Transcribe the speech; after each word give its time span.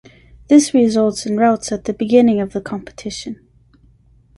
This 0.47 0.73
results 0.73 1.27
in 1.27 1.37
routs 1.37 1.71
at 1.71 1.85
the 1.85 1.93
beginning 1.93 2.41
of 2.41 2.53
the 2.53 2.59
competition. 2.61 3.47